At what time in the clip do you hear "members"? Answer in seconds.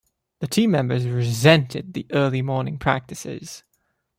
0.71-1.05